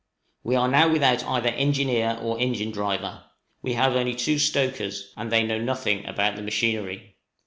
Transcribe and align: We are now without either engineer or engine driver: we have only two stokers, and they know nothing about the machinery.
We 0.43 0.55
are 0.55 0.67
now 0.67 0.91
without 0.91 1.23
either 1.25 1.49
engineer 1.49 2.17
or 2.19 2.39
engine 2.39 2.71
driver: 2.71 3.25
we 3.61 3.73
have 3.73 3.95
only 3.95 4.15
two 4.15 4.39
stokers, 4.39 5.13
and 5.15 5.31
they 5.31 5.43
know 5.43 5.59
nothing 5.59 6.07
about 6.07 6.35
the 6.37 6.41
machinery. 6.41 7.17